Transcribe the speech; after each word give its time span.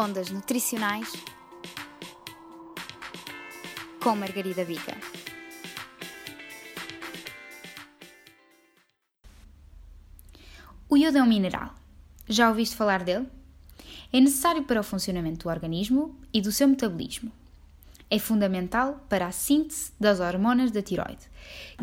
Ondas 0.00 0.30
Nutricionais 0.30 1.12
com 4.02 4.16
Margarida 4.16 4.64
Bica. 4.64 4.96
O 10.88 10.96
iodo 10.96 11.18
é 11.18 11.22
um 11.22 11.26
mineral. 11.26 11.74
Já 12.26 12.48
ouviste 12.48 12.76
falar 12.76 13.04
dele? 13.04 13.26
É 14.10 14.18
necessário 14.18 14.64
para 14.64 14.80
o 14.80 14.82
funcionamento 14.82 15.44
do 15.44 15.50
organismo 15.50 16.18
e 16.32 16.40
do 16.40 16.50
seu 16.50 16.66
metabolismo. 16.66 17.30
É 18.08 18.18
fundamental 18.18 19.04
para 19.06 19.26
a 19.26 19.32
síntese 19.32 19.92
das 20.00 20.18
hormonas 20.18 20.70
da 20.70 20.80
tiroide, 20.80 21.28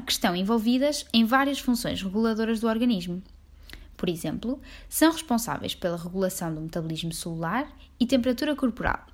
que 0.07 0.11
estão 0.11 0.35
envolvidas 0.35 1.05
em 1.13 1.23
várias 1.23 1.59
funções 1.59 2.01
reguladoras 2.01 2.59
do 2.59 2.67
organismo. 2.67 3.21
Por 3.97 4.07
exemplo, 4.07 4.61
são 4.87 5.11
responsáveis 5.11 5.73
pela 5.73 5.97
regulação 5.97 6.53
do 6.53 6.61
metabolismo 6.61 7.11
celular 7.11 7.67
e 7.99 8.05
temperatura 8.05 8.55
corporal 8.55 9.05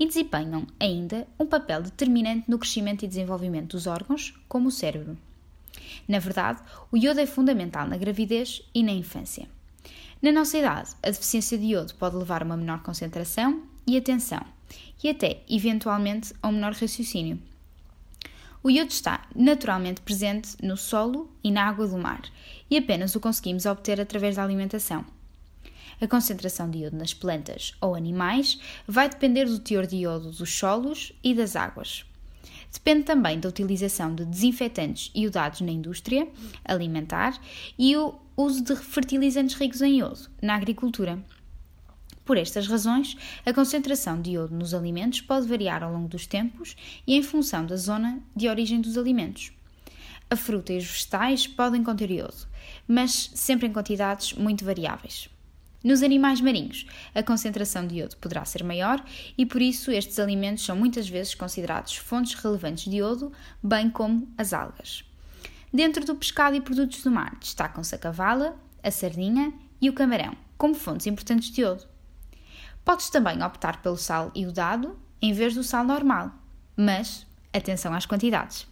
e 0.00 0.06
desempenham 0.06 0.66
ainda 0.80 1.28
um 1.38 1.44
papel 1.44 1.82
determinante 1.82 2.50
no 2.50 2.58
crescimento 2.58 3.04
e 3.04 3.08
desenvolvimento 3.08 3.72
dos 3.72 3.86
órgãos, 3.86 4.32
como 4.48 4.68
o 4.68 4.72
cérebro. 4.72 5.18
Na 6.08 6.18
verdade, 6.18 6.62
o 6.90 6.96
iodo 6.96 7.20
é 7.20 7.26
fundamental 7.26 7.86
na 7.86 7.98
gravidez 7.98 8.62
e 8.74 8.82
na 8.82 8.92
infância. 8.92 9.46
Na 10.22 10.32
nossa 10.32 10.56
idade, 10.56 10.92
a 11.02 11.10
deficiência 11.10 11.58
de 11.58 11.66
iodo 11.66 11.94
pode 11.94 12.16
levar 12.16 12.42
a 12.42 12.46
uma 12.46 12.56
menor 12.56 12.82
concentração 12.82 13.62
e 13.86 13.96
atenção, 13.96 14.42
e 15.02 15.10
até, 15.10 15.42
eventualmente, 15.48 16.32
a 16.42 16.48
um 16.48 16.52
menor 16.52 16.72
raciocínio. 16.72 17.38
O 18.62 18.70
iodo 18.70 18.90
está 18.90 19.26
naturalmente 19.34 20.00
presente 20.00 20.56
no 20.62 20.76
solo 20.76 21.30
e 21.42 21.50
na 21.50 21.64
água 21.64 21.86
do 21.86 21.96
mar, 21.96 22.22
e 22.70 22.78
apenas 22.78 23.14
o 23.14 23.20
conseguimos 23.20 23.66
obter 23.66 24.00
através 24.00 24.36
da 24.36 24.44
alimentação. 24.44 25.04
A 26.00 26.06
concentração 26.06 26.70
de 26.70 26.78
iodo 26.78 26.96
nas 26.96 27.12
plantas 27.12 27.74
ou 27.80 27.94
animais 27.94 28.58
vai 28.86 29.08
depender 29.08 29.44
do 29.44 29.58
teor 29.58 29.86
de 29.86 29.96
iodo 29.96 30.30
dos 30.30 30.56
solos 30.56 31.12
e 31.22 31.34
das 31.34 31.56
águas. 31.56 32.06
Depende 32.72 33.02
também 33.02 33.38
da 33.38 33.48
utilização 33.48 34.14
de 34.14 34.24
desinfetantes 34.24 35.10
iodados 35.14 35.60
na 35.60 35.72
indústria 35.72 36.28
alimentar 36.64 37.38
e 37.78 37.96
o 37.96 38.14
uso 38.36 38.62
de 38.62 38.76
fertilizantes 38.76 39.56
ricos 39.56 39.82
em 39.82 39.98
iodo 39.98 40.30
na 40.40 40.54
agricultura. 40.54 41.22
Por 42.24 42.38
estas 42.38 42.68
razões, 42.68 43.16
a 43.44 43.52
concentração 43.52 44.22
de 44.22 44.30
iodo 44.30 44.54
nos 44.54 44.72
alimentos 44.72 45.20
pode 45.20 45.48
variar 45.48 45.82
ao 45.82 45.92
longo 45.92 46.08
dos 46.08 46.26
tempos 46.26 46.76
e 47.04 47.16
em 47.16 47.22
função 47.22 47.66
da 47.66 47.76
zona 47.76 48.20
de 48.36 48.48
origem 48.48 48.80
dos 48.80 48.96
alimentos. 48.96 49.52
A 50.32 50.36
fruta 50.36 50.72
e 50.72 50.78
os 50.78 50.84
vegetais 50.84 51.48
podem 51.48 51.82
conter 51.82 52.08
iodo, 52.08 52.46
mas 52.86 53.32
sempre 53.34 53.66
em 53.66 53.72
quantidades 53.72 54.32
muito 54.32 54.64
variáveis. 54.64 55.28
Nos 55.82 56.04
animais 56.04 56.40
marinhos, 56.40 56.86
a 57.12 57.20
concentração 57.20 57.84
de 57.84 57.96
iodo 57.96 58.16
poderá 58.18 58.44
ser 58.44 58.62
maior 58.62 59.04
e 59.36 59.44
por 59.44 59.60
isso 59.60 59.90
estes 59.90 60.20
alimentos 60.20 60.64
são 60.64 60.76
muitas 60.76 61.08
vezes 61.08 61.34
considerados 61.34 61.96
fontes 61.96 62.34
relevantes 62.34 62.84
de 62.84 62.98
iodo, 62.98 63.32
bem 63.60 63.90
como 63.90 64.32
as 64.38 64.52
algas. 64.52 65.04
Dentro 65.72 66.04
do 66.04 66.14
pescado 66.14 66.54
e 66.54 66.60
produtos 66.60 67.02
do 67.02 67.10
mar, 67.10 67.36
destacam-se 67.40 67.92
a 67.94 67.98
cavala, 67.98 68.56
a 68.84 68.90
sardinha 68.92 69.52
e 69.80 69.90
o 69.90 69.94
camarão, 69.94 70.36
como 70.56 70.74
fontes 70.74 71.08
importantes 71.08 71.50
de 71.50 71.62
iodo. 71.62 71.88
Podes 72.84 73.10
também 73.10 73.42
optar 73.42 73.82
pelo 73.82 73.96
sal 73.96 74.30
iodado 74.32 74.96
em 75.20 75.32
vez 75.32 75.54
do 75.54 75.64
sal 75.64 75.84
normal, 75.84 76.30
mas 76.76 77.26
atenção 77.52 77.92
às 77.92 78.06
quantidades. 78.06 78.70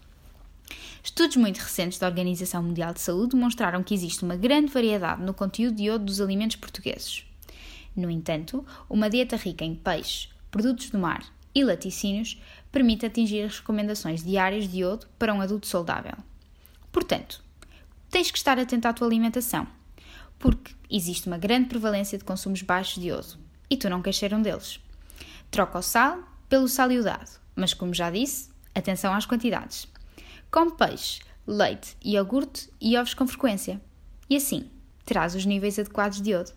Estudos 1.09 1.37
muito 1.37 1.57
recentes 1.57 1.99
da 1.99 2.07
Organização 2.07 2.63
Mundial 2.63 2.93
de 2.93 3.01
Saúde 3.01 3.35
demonstraram 3.35 3.83
que 3.83 3.95
existe 3.95 4.23
uma 4.23 4.37
grande 4.37 4.71
variedade 4.71 5.23
no 5.23 5.33
conteúdo 5.33 5.75
de 5.75 5.85
iodo 5.85 6.05
dos 6.05 6.21
alimentos 6.21 6.57
portugueses. 6.57 7.25
No 7.97 8.11
entanto, 8.11 8.65
uma 8.91 9.09
dieta 9.09 9.35
rica 9.35 9.65
em 9.65 9.75
peixe, 9.75 10.29
produtos 10.51 10.91
do 10.91 10.99
mar 10.99 11.25
e 11.55 11.65
laticínios 11.65 12.39
permite 12.71 13.07
atingir 13.07 13.43
as 13.43 13.59
recomendações 13.59 14.23
diárias 14.23 14.69
de 14.69 14.81
iodo 14.81 15.07
para 15.19 15.33
um 15.33 15.41
adulto 15.41 15.67
saudável. 15.67 16.13
Portanto, 16.93 17.43
tens 18.11 18.31
que 18.31 18.37
estar 18.37 18.59
atento 18.59 18.87
à 18.87 18.93
tua 18.93 19.09
alimentação, 19.09 19.67
porque 20.39 20.75
existe 20.91 21.27
uma 21.27 21.39
grande 21.39 21.71
prevalência 21.71 22.19
de 22.19 22.25
consumos 22.25 22.61
baixos 22.61 23.03
de 23.03 23.09
iodo 23.09 23.39
e 23.71 23.79
tu 23.79 23.89
não 23.89 24.03
queres 24.03 24.19
ser 24.19 24.35
um 24.35 24.43
deles. 24.43 24.79
Troca 25.51 25.79
o 25.79 25.83
sal 25.83 26.23
pelo 26.51 26.69
sal 26.69 26.93
iodado, 26.93 27.31
mas 27.57 27.73
como 27.73 27.95
já 27.95 28.11
disse, 28.11 28.51
atenção 28.75 29.15
às 29.15 29.25
quantidades. 29.25 29.89
Come 30.51 30.73
peixe, 30.77 31.21
leite, 31.47 31.97
iogurte 32.03 32.71
e 32.81 32.97
ovos 32.97 33.13
com 33.13 33.27
frequência. 33.27 33.81
E 34.31 34.37
assim, 34.37 34.71
terás 35.05 35.35
os 35.35 35.45
níveis 35.45 35.79
adequados 35.79 36.23
de 36.23 36.31
iodo. 36.31 36.53